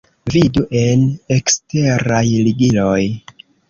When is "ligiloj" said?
2.51-3.01